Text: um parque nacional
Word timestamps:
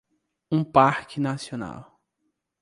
um 0.49 0.63
parque 0.65 1.19
nacional 1.19 1.99